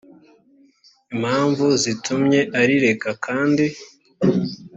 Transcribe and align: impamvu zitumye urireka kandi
impamvu 1.13 1.65
zitumye 1.83 2.39
urireka 2.61 3.09
kandi 3.25 3.65